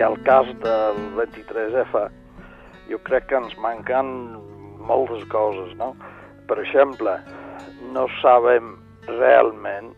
El 0.00 0.16
cas 0.24 0.46
del 0.60 0.98
23F, 1.16 2.08
jo 2.90 2.98
crec 3.06 3.28
que 3.30 3.38
ens 3.38 3.54
manquen 3.58 4.08
moltes 4.86 5.24
coses, 5.32 5.72
no? 5.80 5.94
Per 6.46 6.58
exemple, 6.62 7.14
no 7.94 8.04
sabem 8.20 8.74
realment 9.06 9.94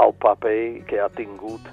el 0.00 0.14
paper 0.24 0.82
que 0.88 1.02
ha 1.02 1.10
tingut 1.18 1.68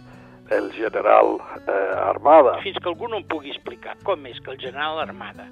el 0.52 0.71
general 0.75 1.38
eh, 1.68 1.96
Armada. 2.04 2.57
Fins 2.66 2.78
que 2.84 2.91
algú 2.91 3.07
no 3.07 3.21
em 3.21 3.25
pugui 3.32 3.55
explicar 3.55 3.95
com 4.07 4.27
és 4.27 4.39
que 4.43 4.52
el 4.52 4.59
general 4.61 5.00
Armada 5.04 5.48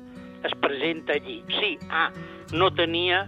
es 0.46 0.54
presenta 0.62 1.16
allí. 1.16 1.41
Sí, 1.59 1.75
A, 1.89 2.09
no 2.54 2.70
tenia 2.75 3.23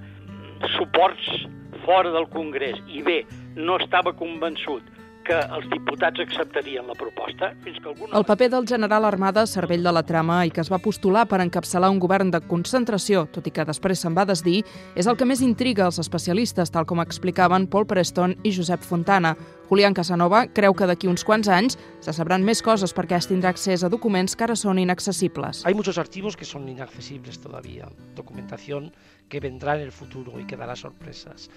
suports 0.75 1.47
fora 1.85 2.11
del 2.11 2.27
Congrés 2.35 2.77
i 2.91 3.01
B, 3.01 3.21
no 3.55 3.79
estava 3.79 4.13
convençut 4.15 4.83
que 5.27 5.37
els 5.57 5.67
diputats 5.71 6.23
acceptarien 6.23 6.87
la 6.87 6.95
proposta 6.97 7.51
fins 7.65 7.81
que 7.81 7.91
algú 7.91 8.07
no... 8.07 8.15
El 8.17 8.25
paper 8.27 8.49
del 8.53 8.67
general 8.69 9.05
Armada, 9.05 9.45
cervell 9.49 9.83
de 9.83 9.93
la 9.93 10.05
trama 10.07 10.39
i 10.47 10.53
que 10.53 10.63
es 10.63 10.71
va 10.71 10.79
postular 10.83 11.25
per 11.27 11.41
encapçalar 11.43 11.91
un 11.91 11.99
govern 12.03 12.31
de 12.31 12.41
concentració, 12.47 13.25
tot 13.35 13.47
i 13.47 13.53
que 13.53 13.67
després 13.67 14.03
se'n 14.03 14.15
va 14.17 14.25
desdir, 14.29 14.61
és 14.95 15.07
el 15.07 15.19
que 15.19 15.27
més 15.27 15.43
intriga 15.43 15.87
els 15.87 15.99
especialistes, 16.03 16.71
tal 16.71 16.87
com 16.87 17.03
explicaven 17.03 17.67
Paul 17.67 17.87
Preston 17.89 18.37
i 18.43 18.55
Josep 18.55 18.85
Fontana. 18.87 19.35
Julián 19.67 19.93
Casanova 19.93 20.45
creu 20.55 20.71
que 20.71 20.87
d'aquí 20.87 21.09
uns 21.11 21.25
quants 21.27 21.49
anys 21.51 21.75
se 21.99 22.13
sabran 22.15 22.45
més 22.47 22.61
coses 22.63 22.93
perquè 22.95 23.17
es 23.17 23.27
tindrà 23.27 23.51
accés 23.51 23.83
a 23.83 23.91
documents 23.91 24.37
que 24.37 24.47
ara 24.47 24.55
són 24.55 24.79
inaccesibles. 24.79 25.65
Hay 25.67 25.75
muchos 25.75 25.97
archivos 25.97 26.37
que 26.37 26.45
son 26.45 26.69
inaccesibles 26.69 27.41
todavía, 27.43 27.89
documentación 28.15 28.93
que 29.27 29.41
vendrá 29.41 29.75
en 29.75 29.81
el 29.81 29.91
futuro 29.91 30.39
y 30.39 30.45
que 30.45 30.55
dará 30.55 30.75
sorpresas. 30.75 31.49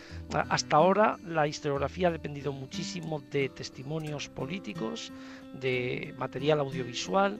Hasta 0.48 0.76
ahora 0.76 1.18
la 1.24 1.46
historiografía 1.46 2.08
ha 2.08 2.10
dependido 2.10 2.52
muchísimo 2.52 3.22
de 3.30 3.48
testimonios 3.60 4.30
políticos, 4.32 5.10
de 5.52 6.14
material 6.16 6.64
audiovisual 6.64 7.36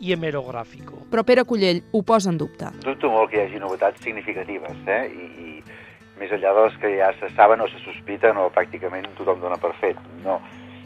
i 0.00 0.12
hemerogràfico. 0.14 1.04
Però 1.10 1.24
Pere 1.26 1.44
Cullell 1.48 1.82
ho 1.92 2.02
posa 2.06 2.30
en 2.30 2.38
dubte. 2.38 2.70
Dubto 2.84 3.10
molt 3.10 3.32
que 3.32 3.40
hi 3.40 3.44
hagi 3.46 3.62
novetats 3.62 4.02
significatives, 4.06 4.78
eh? 4.86 5.02
I, 5.10 5.26
i 5.44 6.18
més 6.20 6.34
enllà 6.34 6.54
de 6.54 6.66
les 6.68 6.76
que 6.82 6.92
ja 6.94 7.10
se 7.18 7.30
saben 7.34 7.62
o 7.62 7.68
se 7.70 7.80
sospiten 7.82 8.38
o 8.38 8.50
pràcticament 8.54 9.10
tothom 9.18 9.42
dona 9.42 9.58
per 9.58 9.72
fet. 9.80 9.98
No. 10.22 10.38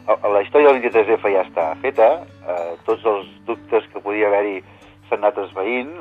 La 0.09 0.41
història 0.41 0.71
del 0.71 0.81
23F 0.81 1.33
ja 1.35 1.45
està 1.45 1.67
feta, 1.83 2.09
eh, 2.49 2.71
tots 2.87 3.05
els 3.05 3.29
dubtes 3.45 3.85
que 3.93 4.01
podia 4.01 4.29
haver-hi 4.31 4.57
s'han 5.09 5.21
anat 5.21 5.37
esveint, 5.45 5.93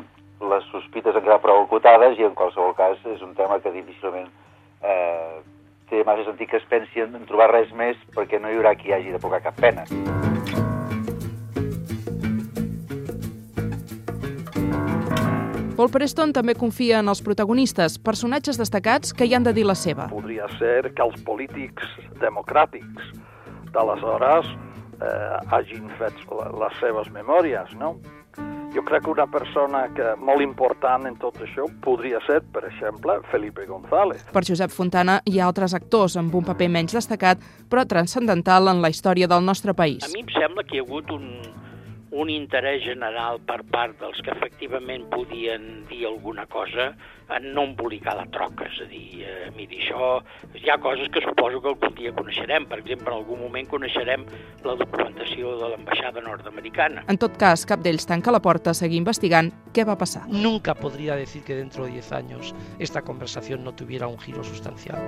les 0.48 0.68
sospites 0.72 1.16
han 1.16 1.24
quedat 1.24 1.42
prou 1.44 1.64
acotades 1.64 2.16
i 2.16 2.24
en 2.24 2.36
qualsevol 2.38 2.72
cas 2.78 3.00
és 3.12 3.24
un 3.26 3.34
tema 3.36 3.58
que 3.60 3.74
difícilment 3.74 4.30
massa 6.18 6.32
sentit 6.32 6.50
que 6.50 6.56
es 6.58 6.64
pensi 6.68 7.02
en 7.02 7.14
trobar 7.28 7.50
res 7.52 7.70
més 7.78 7.98
perquè 8.14 8.40
no 8.40 8.50
hi 8.50 8.56
haurà 8.58 8.74
qui 8.74 8.92
hagi 8.92 9.12
de 9.14 9.20
pocar 9.22 9.40
cap 9.42 9.54
pena. 9.60 9.84
Paul 15.78 15.92
Preston 15.94 16.32
també 16.34 16.56
confia 16.58 16.98
en 16.98 17.08
els 17.08 17.22
protagonistes, 17.22 18.00
personatges 18.02 18.58
destacats 18.58 19.14
que 19.14 19.28
hi 19.28 19.36
han 19.36 19.46
de 19.46 19.52
dir 19.54 19.66
la 19.68 19.76
seva. 19.78 20.08
Podria 20.10 20.48
ser 20.58 20.90
que 20.90 21.04
els 21.04 21.20
polítics 21.22 21.86
democràtics 22.18 23.12
d'aleshores 23.70 24.50
eh, 24.98 25.54
hagin 25.54 25.86
fet 26.00 26.18
les 26.34 26.80
seves 26.82 27.12
memòries, 27.14 27.76
no? 27.78 27.94
Jo 28.74 28.82
crec 28.84 29.04
que 29.04 29.10
una 29.10 29.26
persona 29.26 29.86
que 29.96 30.10
molt 30.20 30.44
important 30.44 31.06
en 31.08 31.16
tot 31.20 31.38
això 31.40 31.64
podria 31.84 32.20
ser, 32.26 32.42
per 32.52 32.66
exemple, 32.68 33.16
Felipe 33.32 33.64
González. 33.66 34.26
Per 34.32 34.44
Josep 34.44 34.74
Fontana 34.74 35.18
hi 35.24 35.38
ha 35.38 35.46
altres 35.48 35.74
actors 35.78 36.18
amb 36.20 36.34
un 36.36 36.44
paper 36.44 36.68
menys 36.74 36.96
destacat, 36.98 37.40
però 37.70 37.86
transcendental 37.88 38.68
en 38.68 38.82
la 38.84 38.92
història 38.92 39.28
del 39.30 39.44
nostre 39.44 39.72
país. 39.74 40.04
A 40.04 40.12
mi 40.12 40.20
em 40.26 40.34
sembla 40.36 40.66
que 40.68 40.76
hi 40.76 40.82
ha 40.82 40.86
hagut 40.86 41.10
un, 41.16 41.24
un 42.18 42.30
interès 42.34 42.82
general 42.82 43.38
per 43.46 43.60
part 43.70 43.94
dels 44.00 44.18
que 44.24 44.32
efectivament 44.34 45.06
podien 45.12 45.84
dir 45.90 46.04
alguna 46.08 46.46
cosa 46.50 46.90
en 47.36 47.52
no 47.54 47.66
embolicar 47.68 48.16
la 48.16 48.24
troca, 48.32 48.66
és 48.66 48.80
a 48.80 48.86
dir, 48.88 49.22
eh, 49.22 49.50
miri, 49.54 49.82
això, 49.82 50.22
hi 50.56 50.70
ha 50.72 50.78
coses 50.80 51.10
que 51.12 51.20
suposo 51.20 51.60
que 51.60 51.68
algun 51.68 51.94
dia 51.94 52.12
coneixerem, 52.16 52.66
per 52.66 52.80
exemple, 52.80 53.12
en 53.12 53.18
algun 53.18 53.42
moment 53.44 53.68
coneixerem 53.68 54.24
la 54.64 54.74
documentació 54.80 55.54
de 55.60 55.68
l'ambaixada 55.74 56.24
nord-americana. 56.24 57.04
En 57.06 57.20
tot 57.20 57.36
cas, 57.36 57.66
cap 57.68 57.84
d'ells 57.84 58.08
tanca 58.08 58.34
la 58.34 58.40
porta 58.40 58.72
a 58.72 58.74
seguir 58.74 58.98
investigant 58.98 59.52
què 59.76 59.84
va 59.86 59.98
passar. 60.00 60.24
Nunca 60.28 60.74
podría 60.74 61.16
decir 61.16 61.44
que 61.44 61.54
dentro 61.54 61.84
de 61.84 61.92
10 61.92 62.12
años 62.12 62.54
esta 62.78 63.02
conversación 63.02 63.62
no 63.62 63.74
tuviera 63.74 64.08
un 64.08 64.18
giro 64.18 64.42
sustancial. 64.42 64.98